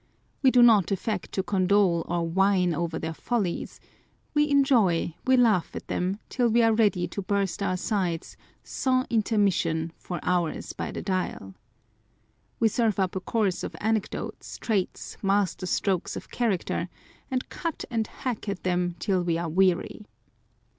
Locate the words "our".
7.61-7.77